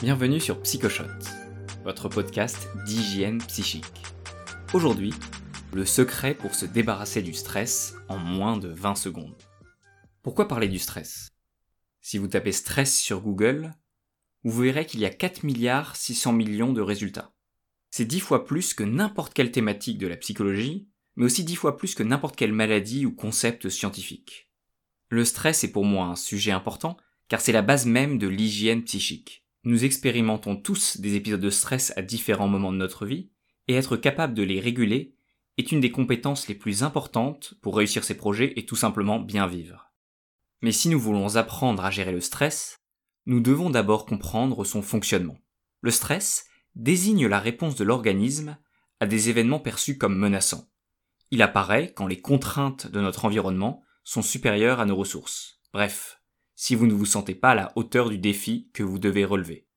Bienvenue 0.00 0.38
sur 0.38 0.62
PsychoShot, 0.62 1.08
votre 1.82 2.08
podcast 2.08 2.68
d'hygiène 2.86 3.38
psychique. 3.38 3.84
Aujourd'hui, 4.72 5.12
le 5.72 5.84
secret 5.84 6.34
pour 6.34 6.54
se 6.54 6.66
débarrasser 6.66 7.20
du 7.20 7.34
stress 7.34 7.96
en 8.08 8.16
moins 8.16 8.56
de 8.56 8.68
20 8.68 8.94
secondes. 8.94 9.42
Pourquoi 10.22 10.46
parler 10.46 10.68
du 10.68 10.78
stress? 10.78 11.32
Si 12.00 12.16
vous 12.16 12.28
tapez 12.28 12.52
stress 12.52 12.96
sur 12.96 13.20
Google, 13.20 13.74
vous 14.44 14.62
verrez 14.62 14.86
qu'il 14.86 15.00
y 15.00 15.04
a 15.04 15.10
4 15.10 15.42
milliards 15.42 15.96
600 15.96 16.32
millions 16.32 16.72
de 16.72 16.80
résultats. 16.80 17.34
C'est 17.90 18.04
10 18.04 18.20
fois 18.20 18.44
plus 18.44 18.74
que 18.74 18.84
n'importe 18.84 19.34
quelle 19.34 19.50
thématique 19.50 19.98
de 19.98 20.06
la 20.06 20.16
psychologie, 20.16 20.88
mais 21.16 21.24
aussi 21.24 21.42
10 21.42 21.56
fois 21.56 21.76
plus 21.76 21.96
que 21.96 22.04
n'importe 22.04 22.36
quelle 22.36 22.52
maladie 22.52 23.04
ou 23.04 23.12
concept 23.12 23.68
scientifique. 23.68 24.48
Le 25.08 25.24
stress 25.24 25.64
est 25.64 25.72
pour 25.72 25.84
moi 25.84 26.06
un 26.06 26.16
sujet 26.16 26.52
important 26.52 26.96
car 27.26 27.40
c'est 27.40 27.50
la 27.50 27.62
base 27.62 27.84
même 27.84 28.16
de 28.18 28.28
l'hygiène 28.28 28.84
psychique. 28.84 29.44
Nous 29.64 29.84
expérimentons 29.84 30.56
tous 30.56 31.00
des 31.00 31.14
épisodes 31.14 31.40
de 31.40 31.50
stress 31.50 31.92
à 31.96 32.02
différents 32.02 32.48
moments 32.48 32.72
de 32.72 32.76
notre 32.76 33.06
vie, 33.06 33.30
et 33.66 33.74
être 33.74 33.96
capable 33.96 34.34
de 34.34 34.42
les 34.42 34.60
réguler 34.60 35.14
est 35.58 35.72
une 35.72 35.80
des 35.80 35.90
compétences 35.90 36.48
les 36.48 36.54
plus 36.54 36.82
importantes 36.82 37.54
pour 37.60 37.76
réussir 37.76 38.04
ses 38.04 38.16
projets 38.16 38.52
et 38.56 38.64
tout 38.64 38.76
simplement 38.76 39.18
bien 39.18 39.46
vivre. 39.46 39.92
Mais 40.62 40.72
si 40.72 40.88
nous 40.88 40.98
voulons 40.98 41.36
apprendre 41.36 41.84
à 41.84 41.90
gérer 41.90 42.12
le 42.12 42.20
stress, 42.20 42.80
nous 43.26 43.40
devons 43.40 43.68
d'abord 43.68 44.06
comprendre 44.06 44.64
son 44.64 44.82
fonctionnement. 44.82 45.38
Le 45.80 45.90
stress 45.90 46.46
désigne 46.74 47.26
la 47.26 47.40
réponse 47.40 47.74
de 47.74 47.84
l'organisme 47.84 48.56
à 49.00 49.06
des 49.06 49.28
événements 49.28 49.60
perçus 49.60 49.98
comme 49.98 50.16
menaçants. 50.16 50.68
Il 51.30 51.42
apparaît 51.42 51.92
quand 51.92 52.06
les 52.06 52.20
contraintes 52.20 52.86
de 52.86 53.00
notre 53.00 53.24
environnement 53.24 53.82
sont 54.02 54.22
supérieures 54.22 54.80
à 54.80 54.86
nos 54.86 54.96
ressources. 54.96 55.60
Bref, 55.72 56.17
si 56.60 56.74
vous 56.74 56.88
ne 56.88 56.92
vous 56.92 57.06
sentez 57.06 57.36
pas 57.36 57.52
à 57.52 57.54
la 57.54 57.72
hauteur 57.76 58.10
du 58.10 58.18
défi 58.18 58.68
que 58.74 58.82
vous 58.82 58.98
devez 58.98 59.24
relever. 59.24 59.68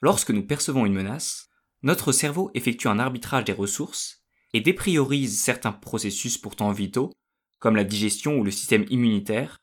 Lorsque 0.00 0.30
nous 0.30 0.42
percevons 0.42 0.86
une 0.86 0.94
menace, 0.94 1.50
notre 1.82 2.12
cerveau 2.12 2.50
effectue 2.54 2.88
un 2.88 2.98
arbitrage 2.98 3.44
des 3.44 3.52
ressources 3.52 4.24
et 4.54 4.62
dépriorise 4.62 5.38
certains 5.38 5.70
processus 5.70 6.38
pourtant 6.38 6.72
vitaux, 6.72 7.12
comme 7.58 7.76
la 7.76 7.84
digestion 7.84 8.38
ou 8.38 8.42
le 8.42 8.50
système 8.50 8.86
immunitaire, 8.88 9.58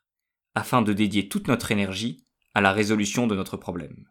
afin 0.53 0.83
de 0.83 0.93
dédier 0.93 1.27
toute 1.27 1.47
notre 1.47 1.71
énergie 1.71 2.23
à 2.53 2.61
la 2.61 2.71
résolution 2.71 3.25
de 3.25 3.35
notre 3.35 3.57
problème. 3.57 4.07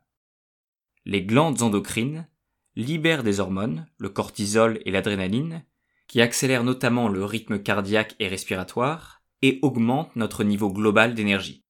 Les 1.05 1.23
glandes 1.23 1.63
endocrines 1.63 2.29
libèrent 2.75 3.23
des 3.23 3.39
hormones, 3.39 3.87
le 3.99 4.09
cortisol 4.09 4.81
et 4.85 4.91
l'adrénaline, 4.91 5.65
qui 6.09 6.21
accélèrent 6.21 6.65
notamment 6.65 7.09
le 7.09 7.25
rythme 7.25 7.61
cardiaque 7.61 8.17
et 8.19 8.27
respiratoire 8.27 9.23
et 9.41 9.61
augmentent 9.63 10.17
notre 10.17 10.43
niveau 10.43 10.73
global 10.73 11.15
d'énergie. 11.15 11.66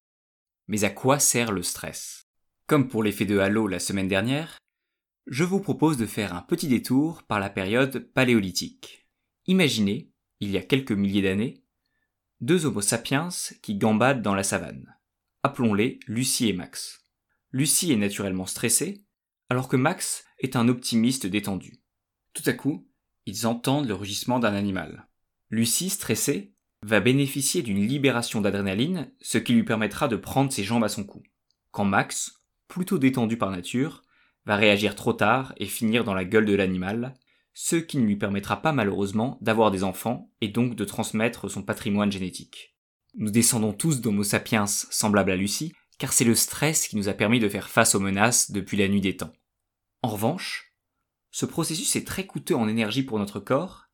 Mais 0.69 0.85
à 0.85 0.91
quoi 0.91 1.19
sert 1.19 1.53
le 1.53 1.63
stress? 1.63 2.27
Comme 2.67 2.89
pour 2.89 3.03
l'effet 3.03 3.27
de 3.27 3.39
halo 3.39 3.69
la 3.69 3.79
semaine 3.79 4.09
dernière, 4.09 4.59
je 5.27 5.45
vous 5.45 5.61
propose 5.61 5.97
de 5.97 6.07
faire 6.07 6.35
un 6.35 6.43
petit 6.43 6.69
détour 6.69 7.23
par 7.25 7.41
la 7.41 7.51
période 7.51 8.11
paléolithique. 8.13 9.09
Imaginez, 9.47 10.11
il 10.41 10.51
y 10.51 10.57
a 10.57 10.63
quelques 10.63 10.93
milliers 10.93 11.23
d'années, 11.23 11.63
deux 12.41 12.67
Homo 12.67 12.81
sapiens 12.81 13.29
qui 13.63 13.77
gambadent 13.77 14.23
dans 14.23 14.35
la 14.35 14.43
savane. 14.43 14.97
Appelons-les 15.43 16.01
Lucie 16.07 16.49
et 16.49 16.53
Max. 16.53 17.05
Lucie 17.53 17.93
est 17.93 17.97
naturellement 17.97 18.47
stressée, 18.47 19.05
alors 19.49 19.69
que 19.69 19.77
Max 19.77 20.25
est 20.41 20.57
un 20.57 20.69
optimiste 20.69 21.27
détendu. 21.27 21.81
Tout 22.35 22.43
à 22.47 22.53
coup, 22.53 22.89
ils 23.25 23.47
entendent 23.47 23.89
le 23.89 23.95
rugissement 23.95 24.39
d'un 24.39 24.55
animal. 24.55 25.09
Lucie, 25.51 25.91
stressée, 25.91 26.56
va 26.87 27.01
bénéficier 27.01 27.63
d'une 27.63 27.85
libération 27.85 28.41
d'adrénaline, 28.41 29.11
ce 29.21 29.39
qui 29.39 29.55
lui 29.55 29.65
permettra 29.65 30.07
de 30.07 30.15
prendre 30.15 30.53
ses 30.53 30.63
jambes 30.63 30.85
à 30.85 30.89
son 30.89 31.03
cou. 31.03 31.21
Quand 31.73 31.85
Max, 31.85 32.45
plutôt 32.69 32.99
détendu 32.99 33.37
par 33.37 33.51
nature, 33.51 34.05
va 34.45 34.55
réagir 34.55 34.95
trop 34.95 35.13
tard 35.13 35.53
et 35.57 35.67
finir 35.67 36.05
dans 36.05 36.15
la 36.15 36.25
gueule 36.25 36.47
de 36.47 36.55
l'animal, 36.55 37.15
ce 37.55 37.75
qui 37.75 37.99
ne 37.99 38.07
lui 38.07 38.15
permettra 38.15 38.63
pas 38.63 38.71
malheureusement 38.71 39.37
d'avoir 39.41 39.73
des 39.73 39.83
enfants 39.83 40.31
et 40.41 40.47
donc 40.47 40.77
de 40.77 40.85
transmettre 40.85 41.51
son 41.51 41.65
patrimoine 41.65 42.13
génétique. 42.13 42.77
Nous 43.17 43.33
descendons 43.33 43.73
tous 43.73 44.01
d'Homo 44.01 44.23
sapiens 44.23 44.67
semblables 44.69 45.33
à 45.33 45.37
Lucie, 45.37 45.73
car 45.99 46.13
c'est 46.13 46.25
le 46.25 46.37
stress 46.37 46.87
qui 46.87 46.97
nous 46.97 47.09
a 47.09 47.15
permis 47.15 47.41
de 47.41 47.49
faire 47.49 47.69
face 47.69 47.97
aux 47.97 48.01
menaces 48.01 48.53
depuis 48.53 48.77
la 48.77 48.87
nuit 48.87 49.01
des 49.01 49.17
temps. 49.17 49.33
En 50.03 50.09
revanche, 50.09 50.73
ce 51.33 51.47
processus 51.47 51.97
est 51.97 52.07
très 52.07 52.27
coûteux 52.27 52.55
en 52.55 52.69
énergie 52.69 53.03
pour 53.03 53.19
notre 53.19 53.41
corps, 53.41 53.89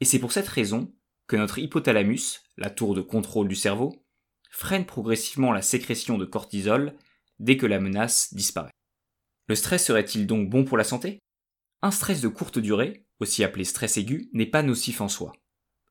et 0.00 0.06
c'est 0.06 0.18
pour 0.18 0.32
cette 0.32 0.48
raison 0.48 0.94
que 1.28 1.36
notre 1.36 1.58
hypothalamus, 1.58 2.42
la 2.56 2.70
tour 2.70 2.94
de 2.94 3.00
contrôle 3.00 3.48
du 3.48 3.54
cerveau, 3.54 4.04
freine 4.50 4.86
progressivement 4.86 5.52
la 5.52 5.62
sécrétion 5.62 6.18
de 6.18 6.24
cortisol 6.24 6.94
dès 7.38 7.56
que 7.56 7.66
la 7.66 7.78
menace 7.78 8.34
disparaît. 8.34 8.72
Le 9.46 9.54
stress 9.54 9.84
serait-il 9.86 10.26
donc 10.26 10.50
bon 10.50 10.64
pour 10.64 10.76
la 10.76 10.84
santé? 10.84 11.20
Un 11.82 11.90
stress 11.90 12.20
de 12.20 12.28
courte 12.28 12.58
durée, 12.58 13.06
aussi 13.20 13.44
appelé 13.44 13.64
stress 13.64 13.96
aigu, 13.98 14.28
n'est 14.32 14.46
pas 14.46 14.62
nocif 14.62 15.00
en 15.00 15.08
soi. 15.08 15.32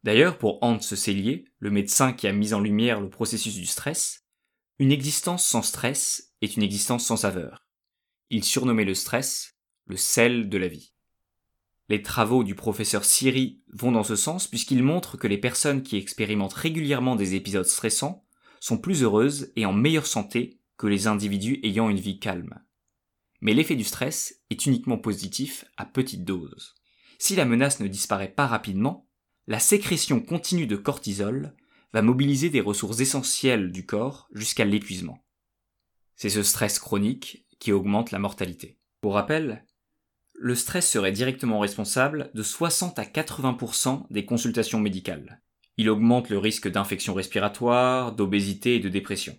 D'ailleurs, 0.03 0.37
pour 0.37 0.59
Hans 0.61 0.79
Sellier, 0.79 1.45
le 1.59 1.71
médecin 1.71 2.13
qui 2.13 2.27
a 2.27 2.33
mis 2.33 2.53
en 2.53 2.59
lumière 2.59 2.99
le 2.99 3.09
processus 3.09 3.55
du 3.55 3.65
stress, 3.65 4.25
une 4.79 4.91
existence 4.91 5.45
sans 5.45 5.61
stress 5.61 6.33
est 6.41 6.55
une 6.55 6.63
existence 6.63 7.05
sans 7.05 7.17
saveur. 7.17 7.65
Il 8.29 8.43
surnommait 8.43 8.85
le 8.85 8.93
stress 8.93 9.53
le 9.85 9.97
sel 9.97 10.49
de 10.49 10.57
la 10.57 10.67
vie. 10.67 10.93
Les 11.89 12.01
travaux 12.01 12.43
du 12.43 12.53
professeur 12.53 13.05
Siri 13.05 13.61
vont 13.71 13.91
dans 13.91 14.03
ce 14.03 14.15
sens 14.15 14.47
puisqu'ils 14.47 14.83
montrent 14.83 15.17
que 15.17 15.27
les 15.27 15.37
personnes 15.37 15.83
qui 15.83 15.97
expérimentent 15.97 16.53
régulièrement 16.53 17.15
des 17.15 17.35
épisodes 17.35 17.65
stressants 17.65 18.25
sont 18.59 18.77
plus 18.77 19.03
heureuses 19.03 19.51
et 19.55 19.65
en 19.65 19.73
meilleure 19.73 20.07
santé 20.07 20.59
que 20.77 20.87
les 20.87 21.07
individus 21.07 21.59
ayant 21.63 21.89
une 21.89 21.99
vie 21.99 22.19
calme. 22.19 22.59
Mais 23.41 23.53
l'effet 23.53 23.75
du 23.75 23.83
stress 23.83 24.41
est 24.49 24.65
uniquement 24.65 24.97
positif 24.97 25.65
à 25.77 25.85
petite 25.85 26.25
dose. 26.25 26.75
Si 27.19 27.35
la 27.35 27.45
menace 27.45 27.79
ne 27.79 27.87
disparaît 27.87 28.33
pas 28.33 28.47
rapidement, 28.47 29.07
la 29.47 29.59
sécrétion 29.59 30.19
continue 30.19 30.67
de 30.67 30.75
cortisol 30.75 31.55
va 31.93 32.01
mobiliser 32.01 32.49
des 32.49 32.61
ressources 32.61 32.99
essentielles 32.99 33.71
du 33.71 33.85
corps 33.85 34.27
jusqu'à 34.33 34.65
l'épuisement. 34.65 35.23
C'est 36.15 36.29
ce 36.29 36.43
stress 36.43 36.79
chronique 36.79 37.45
qui 37.59 37.71
augmente 37.71 38.11
la 38.11 38.19
mortalité. 38.19 38.77
Pour 39.01 39.13
rappel, 39.13 39.65
le 40.39 40.53
stress 40.53 40.89
serait 40.89 41.11
directement 41.11 41.59
responsable 41.59 42.29
de 42.35 42.43
60 42.43 42.99
à 42.99 43.03
80% 43.03 44.05
des 44.11 44.23
consultations 44.23 44.79
médicales. 44.79 45.41
Il 45.77 45.89
augmente 45.89 46.29
le 46.29 46.37
risque 46.37 46.67
d'infection 46.67 47.15
respiratoire, 47.15 48.13
d'obésité 48.13 48.75
et 48.75 48.79
de 48.79 48.89
dépression. 48.89 49.37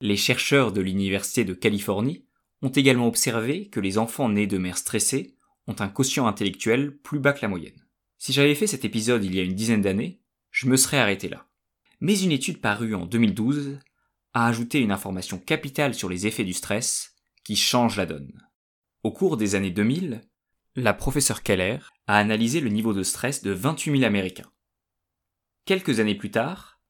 Les 0.00 0.16
chercheurs 0.16 0.72
de 0.72 0.80
l'Université 0.80 1.44
de 1.44 1.54
Californie 1.54 2.24
ont 2.62 2.68
également 2.68 3.06
observé 3.06 3.68
que 3.68 3.80
les 3.80 3.96
enfants 3.96 4.28
nés 4.28 4.48
de 4.48 4.58
mères 4.58 4.78
stressées 4.78 5.36
ont 5.66 5.76
un 5.78 5.88
quotient 5.88 6.26
intellectuel 6.26 6.96
plus 6.96 7.20
bas 7.20 7.32
que 7.32 7.42
la 7.42 7.48
moyenne. 7.48 7.86
Si 8.18 8.32
j'avais 8.32 8.54
fait 8.54 8.66
cet 8.66 8.84
épisode 8.84 9.24
il 9.24 9.34
y 9.34 9.40
a 9.40 9.44
une 9.44 9.54
dizaine 9.54 9.82
d'années, 9.82 10.20
je 10.50 10.66
me 10.66 10.76
serais 10.76 10.98
arrêté 10.98 11.28
là. 11.28 11.46
Mais 12.00 12.18
une 12.18 12.32
étude 12.32 12.60
parue 12.60 12.94
en 12.94 13.06
2012 13.06 13.78
a 14.34 14.46
ajouté 14.46 14.80
une 14.80 14.92
information 14.92 15.38
capitale 15.38 15.94
sur 15.94 16.08
les 16.08 16.26
effets 16.26 16.44
du 16.44 16.52
stress 16.52 17.14
qui 17.44 17.56
change 17.56 17.96
la 17.96 18.06
donne. 18.06 18.32
Au 19.02 19.12
cours 19.12 19.36
des 19.36 19.54
années 19.54 19.70
2000, 19.70 20.22
la 20.76 20.94
professeure 20.94 21.42
Keller 21.42 21.78
a 22.06 22.18
analysé 22.18 22.60
le 22.60 22.68
niveau 22.68 22.92
de 22.92 23.02
stress 23.02 23.42
de 23.42 23.50
28 23.50 23.92
000 23.98 24.04
Américains. 24.04 24.50
Quelques 25.64 26.00
années 26.00 26.14
plus 26.14 26.30
tard, 26.30 26.80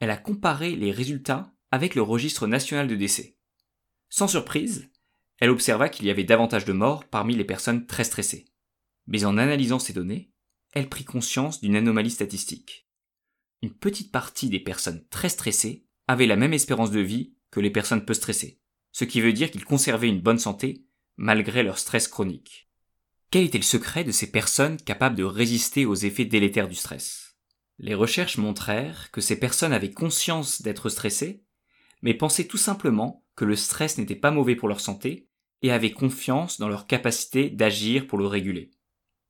elle 0.00 0.10
a 0.10 0.16
comparé 0.16 0.74
les 0.76 0.90
résultats 0.90 1.52
avec 1.70 1.94
le 1.94 2.02
registre 2.02 2.46
national 2.46 2.88
de 2.88 2.96
décès. 2.96 3.36
Sans 4.08 4.28
surprise, 4.28 4.90
elle 5.38 5.50
observa 5.50 5.88
qu'il 5.88 6.06
y 6.06 6.10
avait 6.10 6.24
davantage 6.24 6.64
de 6.64 6.72
morts 6.72 7.04
parmi 7.04 7.36
les 7.36 7.44
personnes 7.44 7.86
très 7.86 8.04
stressées. 8.04 8.46
Mais 9.06 9.24
en 9.24 9.38
analysant 9.38 9.78
ces 9.78 9.92
données, 9.92 10.32
elle 10.72 10.88
prit 10.88 11.04
conscience 11.04 11.60
d'une 11.60 11.76
anomalie 11.76 12.10
statistique. 12.10 12.88
Une 13.62 13.74
petite 13.74 14.12
partie 14.12 14.48
des 14.48 14.60
personnes 14.60 15.06
très 15.08 15.28
stressées 15.28 15.86
avaient 16.06 16.26
la 16.26 16.36
même 16.36 16.52
espérance 16.52 16.90
de 16.90 17.00
vie 17.00 17.34
que 17.50 17.60
les 17.60 17.70
personnes 17.70 18.04
peu 18.04 18.14
stressées, 18.14 18.60
ce 18.92 19.04
qui 19.04 19.20
veut 19.20 19.32
dire 19.32 19.50
qu'ils 19.50 19.64
conservaient 19.64 20.08
une 20.08 20.20
bonne 20.20 20.38
santé 20.38 20.86
malgré 21.16 21.62
leur 21.62 21.78
stress 21.78 22.08
chronique. 22.08 22.67
Quel 23.30 23.44
était 23.44 23.58
le 23.58 23.64
secret 23.64 24.04
de 24.04 24.10
ces 24.10 24.30
personnes 24.30 24.78
capables 24.78 25.16
de 25.16 25.24
résister 25.24 25.84
aux 25.84 25.94
effets 25.94 26.24
délétères 26.24 26.68
du 26.68 26.74
stress? 26.74 27.36
Les 27.78 27.94
recherches 27.94 28.38
montrèrent 28.38 29.10
que 29.10 29.20
ces 29.20 29.38
personnes 29.38 29.74
avaient 29.74 29.92
conscience 29.92 30.62
d'être 30.62 30.88
stressées, 30.88 31.44
mais 32.00 32.14
pensaient 32.14 32.46
tout 32.46 32.56
simplement 32.56 33.26
que 33.36 33.44
le 33.44 33.54
stress 33.54 33.98
n'était 33.98 34.16
pas 34.16 34.30
mauvais 34.30 34.56
pour 34.56 34.66
leur 34.66 34.80
santé 34.80 35.28
et 35.60 35.70
avaient 35.70 35.92
confiance 35.92 36.58
dans 36.58 36.68
leur 36.68 36.86
capacité 36.86 37.50
d'agir 37.50 38.06
pour 38.06 38.16
le 38.16 38.26
réguler. 38.26 38.70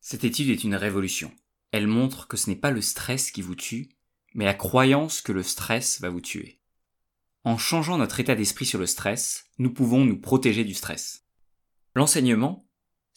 Cette 0.01 0.23
étude 0.23 0.51
est 0.51 0.63
une 0.63 0.77
révolution. 0.77 1.33
Elle 1.73 1.89
montre 1.89 2.29
que 2.29 2.37
ce 2.37 2.49
n'est 2.49 2.57
pas 2.57 2.71
le 2.71 2.81
stress 2.81 3.33
qui 3.33 3.43
vous 3.43 3.57
tue, 3.57 3.89
mais 4.33 4.45
la 4.45 4.55
croyance 4.55 5.21
que 5.23 5.33
le 5.33 5.43
stress 5.43 6.01
va 6.01 6.09
vous 6.09 6.21
tuer. 6.21 6.61
En 7.43 7.59
changeant 7.59 7.99
notre 7.99 8.21
état 8.21 8.37
d'esprit 8.37 8.67
sur 8.67 8.79
le 8.79 8.87
stress, 8.87 9.47
nous 9.59 9.73
pouvons 9.73 10.05
nous 10.05 10.21
protéger 10.21 10.65
du 10.65 10.75
stress. 10.75 11.27
L'enseignement 11.95 12.68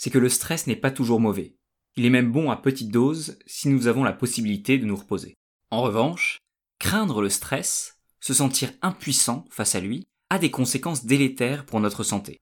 c'est 0.01 0.09
que 0.09 0.18
le 0.18 0.30
stress 0.30 0.65
n'est 0.65 0.75
pas 0.75 0.89
toujours 0.89 1.19
mauvais. 1.19 1.53
Il 1.95 2.07
est 2.07 2.09
même 2.09 2.31
bon 2.31 2.50
à 2.50 2.57
petite 2.57 2.89
dose 2.89 3.38
si 3.45 3.69
nous 3.69 3.86
avons 3.86 4.03
la 4.03 4.13
possibilité 4.13 4.80
de 4.80 4.86
nous 4.86 4.95
reposer. 4.95 5.36
En 5.69 5.83
revanche, 5.83 6.39
craindre 6.80 7.21
le 7.21 7.30
stress, 7.30 8.00
se 8.19 8.33
sentir 8.33 8.71
impuissant 8.81 9.45
face 9.51 9.75
à 9.75 9.80
lui, 9.80 10.07
a 10.31 10.39
des 10.39 10.50
conséquences 10.50 11.06
délétères 11.06 11.68
pour 11.68 11.80
notre 11.80 12.03
santé. 12.03 12.39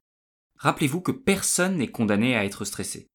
Rappelez-vous 0.55 1.01
que 1.01 1.11
personne 1.11 1.75
n'est 1.75 1.91
condamné 1.91 2.33
à 2.33 2.45
être 2.45 2.63
stressé. 2.63 3.09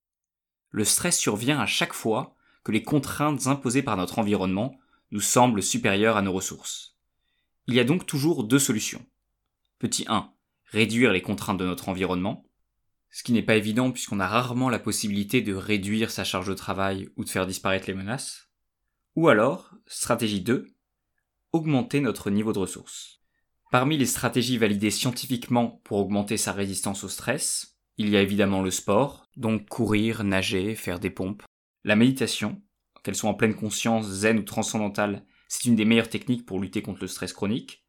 Le 0.69 0.85
stress 0.85 1.19
survient 1.19 1.59
à 1.59 1.67
chaque 1.67 1.95
fois 1.95 2.37
que 2.65 2.73
les 2.73 2.83
contraintes 2.83 3.47
imposées 3.47 3.83
par 3.83 3.97
notre 3.97 4.19
environnement 4.19 4.79
nous 5.11 5.23
semblent 5.23 5.63
supérieures 5.63 6.19
à 6.19 6.23
nos 6.23 6.35
ressources. 6.35 6.99
Il 7.67 7.73
y 7.73 7.81
a 7.81 7.85
donc 7.85 8.05
toujours 8.05 8.45
deux 8.45 8.59
solutions. 8.59 9.07
Petit 9.79 10.05
1. 10.07 10.31
Réduire 10.67 11.13
les 11.13 11.23
contraintes 11.23 11.57
de 11.57 11.65
notre 11.65 11.89
environnement. 11.89 12.45
Ce 13.15 13.23
qui 13.23 13.33
n'est 13.33 13.43
pas 13.43 13.55
évident 13.55 13.93
puisqu'on 13.93 14.19
a 14.19 14.27
rarement 14.27 14.69
la 14.69 14.81
possibilité 14.81 15.41
de 15.41 15.55
réduire 15.55 16.11
sa 16.11 16.25
charge 16.25 16.49
de 16.49 16.55
travail 16.55 17.09
ou 17.17 17.23
de 17.23 17.29
faire 17.29 17.47
disparaître 17.47 17.87
les 17.87 17.95
menaces. 17.95 18.51
Ou 19.15 19.29
alors, 19.29 19.71
stratégie 19.87 20.41
2. 20.41 20.67
Augmenter 21.53 22.01
notre 22.01 22.29
niveau 22.29 22.53
de 22.53 22.59
ressources. 22.59 23.21
Parmi 23.71 23.97
les 23.97 24.07
stratégies 24.07 24.59
validées 24.59 24.91
scientifiquement 24.91 25.81
pour 25.85 25.99
augmenter 25.99 26.37
sa 26.37 26.51
résistance 26.51 27.05
au 27.05 27.09
stress, 27.09 27.79
il 27.99 28.09
y 28.09 28.17
a 28.17 28.21
évidemment 28.21 28.63
le 28.63 28.73
sport, 28.73 29.29
donc 29.37 29.69
courir, 29.69 30.25
nager, 30.25 30.75
faire 30.75 30.99
des 30.99 31.11
pompes, 31.11 31.45
la 31.85 31.95
méditation, 31.95 32.61
qu'elle 33.05 33.15
soit 33.15 33.31
en 33.31 33.35
pleine 33.35 33.55
conscience, 33.55 34.07
zen 34.07 34.41
ou 34.41 34.43
transcendantale, 34.43 35.25
c'est 35.47 35.67
une 35.67 35.77
des 35.77 35.85
meilleures 35.85 36.11
techniques 36.11 36.47
pour 36.47 36.59
lutter 36.59 36.83
contre 36.83 37.03
le 37.03 37.07
stress 37.07 37.33
chronique, 37.33 37.87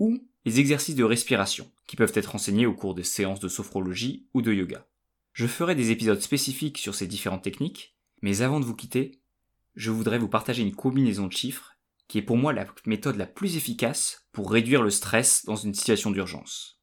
ou 0.00 0.28
les 0.44 0.60
exercices 0.60 0.94
de 0.94 1.04
respiration, 1.04 1.70
qui 1.86 1.96
peuvent 1.96 2.12
être 2.14 2.34
enseignés 2.34 2.66
au 2.66 2.74
cours 2.74 2.94
des 2.94 3.04
séances 3.04 3.40
de 3.40 3.48
sophrologie 3.48 4.26
ou 4.34 4.42
de 4.42 4.52
yoga. 4.52 4.86
Je 5.32 5.46
ferai 5.46 5.74
des 5.74 5.90
épisodes 5.90 6.20
spécifiques 6.20 6.78
sur 6.78 6.94
ces 6.94 7.06
différentes 7.06 7.44
techniques, 7.44 7.94
mais 8.22 8.42
avant 8.42 8.60
de 8.60 8.64
vous 8.64 8.74
quitter, 8.74 9.20
je 9.76 9.90
voudrais 9.90 10.18
vous 10.18 10.28
partager 10.28 10.62
une 10.62 10.74
combinaison 10.74 11.26
de 11.26 11.32
chiffres 11.32 11.76
qui 12.08 12.18
est 12.18 12.22
pour 12.22 12.36
moi 12.36 12.52
la 12.52 12.66
méthode 12.86 13.16
la 13.16 13.26
plus 13.26 13.56
efficace 13.56 14.26
pour 14.32 14.50
réduire 14.50 14.82
le 14.82 14.90
stress 14.90 15.44
dans 15.44 15.54
une 15.54 15.74
situation 15.74 16.10
d'urgence. 16.10 16.80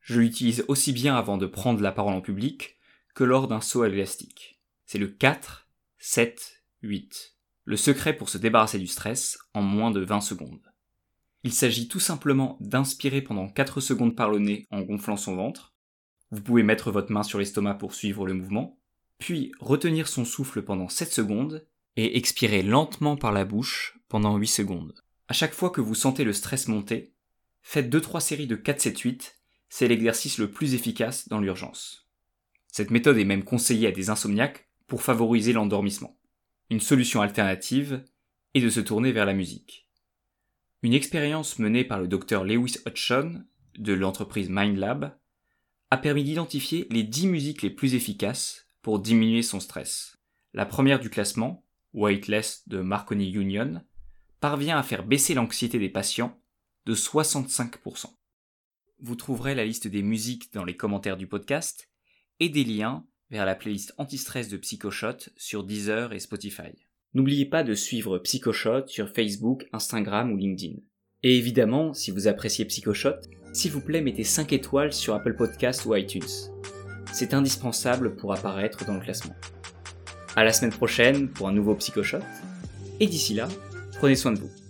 Je 0.00 0.20
l'utilise 0.20 0.66
aussi 0.68 0.92
bien 0.92 1.16
avant 1.16 1.38
de 1.38 1.46
prendre 1.46 1.80
la 1.80 1.92
parole 1.92 2.12
en 2.12 2.20
public 2.20 2.76
que 3.14 3.24
lors 3.24 3.48
d'un 3.48 3.62
saut 3.62 3.82
à 3.82 3.88
l'élastique. 3.88 4.60
C'est 4.84 4.98
le 4.98 5.08
4, 5.08 5.66
7, 5.98 6.62
8. 6.82 7.36
Le 7.64 7.76
secret 7.78 8.14
pour 8.14 8.28
se 8.28 8.36
débarrasser 8.36 8.78
du 8.78 8.86
stress 8.86 9.38
en 9.54 9.62
moins 9.62 9.90
de 9.90 10.00
20 10.00 10.20
secondes. 10.20 10.73
Il 11.44 11.52
s'agit 11.52 11.88
tout 11.88 12.00
simplement 12.00 12.56
d'inspirer 12.60 13.20
pendant 13.20 13.48
4 13.48 13.80
secondes 13.80 14.16
par 14.16 14.30
le 14.30 14.38
nez 14.38 14.66
en 14.70 14.80
gonflant 14.80 15.18
son 15.18 15.36
ventre. 15.36 15.74
Vous 16.30 16.40
pouvez 16.40 16.62
mettre 16.62 16.90
votre 16.90 17.12
main 17.12 17.22
sur 17.22 17.38
l'estomac 17.38 17.74
pour 17.74 17.94
suivre 17.94 18.26
le 18.26 18.32
mouvement, 18.32 18.78
puis 19.18 19.52
retenir 19.60 20.08
son 20.08 20.24
souffle 20.24 20.62
pendant 20.62 20.88
7 20.88 21.12
secondes 21.12 21.66
et 21.96 22.16
expirer 22.16 22.62
lentement 22.62 23.16
par 23.16 23.30
la 23.30 23.44
bouche 23.44 23.98
pendant 24.08 24.38
8 24.38 24.46
secondes. 24.46 24.94
À 25.28 25.34
chaque 25.34 25.52
fois 25.52 25.68
que 25.68 25.82
vous 25.82 25.94
sentez 25.94 26.24
le 26.24 26.32
stress 26.32 26.66
monter, 26.66 27.12
faites 27.60 27.94
2-3 27.94 28.20
séries 28.20 28.46
de 28.46 28.56
4-7-8, 28.56 29.34
c'est 29.68 29.88
l'exercice 29.88 30.38
le 30.38 30.50
plus 30.50 30.74
efficace 30.74 31.28
dans 31.28 31.40
l'urgence. 31.40 32.08
Cette 32.72 32.90
méthode 32.90 33.18
est 33.18 33.24
même 33.24 33.44
conseillée 33.44 33.88
à 33.88 33.92
des 33.92 34.08
insomniaques 34.08 34.70
pour 34.86 35.02
favoriser 35.02 35.52
l'endormissement. 35.52 36.18
Une 36.70 36.80
solution 36.80 37.20
alternative 37.20 38.02
est 38.54 38.62
de 38.62 38.70
se 38.70 38.80
tourner 38.80 39.12
vers 39.12 39.26
la 39.26 39.34
musique. 39.34 39.83
Une 40.84 40.92
expérience 40.92 41.58
menée 41.58 41.82
par 41.82 41.98
le 41.98 42.06
docteur 42.06 42.44
Lewis 42.44 42.76
Hodgson 42.84 43.42
de 43.78 43.94
l'entreprise 43.94 44.50
MindLab 44.50 45.16
a 45.90 45.96
permis 45.96 46.24
d'identifier 46.24 46.86
les 46.90 47.04
10 47.04 47.28
musiques 47.28 47.62
les 47.62 47.70
plus 47.70 47.94
efficaces 47.94 48.68
pour 48.82 48.98
diminuer 48.98 49.40
son 49.40 49.60
stress. 49.60 50.18
La 50.52 50.66
première 50.66 51.00
du 51.00 51.08
classement, 51.08 51.64
Whiteless 51.94 52.68
de 52.68 52.82
Marconi 52.82 53.30
Union, 53.30 53.82
parvient 54.40 54.76
à 54.76 54.82
faire 54.82 55.06
baisser 55.06 55.32
l'anxiété 55.32 55.78
des 55.78 55.88
patients 55.88 56.38
de 56.84 56.94
65%. 56.94 58.14
Vous 58.98 59.16
trouverez 59.16 59.54
la 59.54 59.64
liste 59.64 59.88
des 59.88 60.02
musiques 60.02 60.52
dans 60.52 60.66
les 60.66 60.76
commentaires 60.76 61.16
du 61.16 61.26
podcast 61.26 61.88
et 62.40 62.50
des 62.50 62.64
liens 62.64 63.06
vers 63.30 63.46
la 63.46 63.54
playlist 63.54 63.94
anti-stress 63.96 64.50
de 64.50 64.58
Psychoshot 64.58 65.30
sur 65.38 65.64
Deezer 65.64 66.12
et 66.12 66.20
Spotify. 66.20 66.74
N'oubliez 67.14 67.46
pas 67.46 67.62
de 67.62 67.74
suivre 67.74 68.18
Psychoshot 68.18 68.88
sur 68.88 69.08
Facebook, 69.08 69.68
Instagram 69.72 70.32
ou 70.32 70.36
LinkedIn. 70.36 70.80
Et 71.22 71.38
évidemment, 71.38 71.94
si 71.94 72.10
vous 72.10 72.26
appréciez 72.26 72.64
Psychoshot, 72.64 73.14
s'il 73.52 73.70
vous 73.70 73.80
plaît 73.80 74.00
mettez 74.00 74.24
5 74.24 74.52
étoiles 74.52 74.92
sur 74.92 75.14
Apple 75.14 75.36
Podcast 75.36 75.86
ou 75.86 75.94
iTunes. 75.94 76.22
C'est 77.12 77.32
indispensable 77.32 78.16
pour 78.16 78.32
apparaître 78.32 78.84
dans 78.84 78.94
le 78.94 79.00
classement. 79.00 79.36
À 80.34 80.42
la 80.42 80.52
semaine 80.52 80.72
prochaine 80.72 81.28
pour 81.28 81.46
un 81.46 81.52
nouveau 81.52 81.76
Psychoshot. 81.76 82.18
Et 82.98 83.06
d'ici 83.06 83.34
là, 83.34 83.46
prenez 83.98 84.16
soin 84.16 84.32
de 84.32 84.40
vous. 84.40 84.63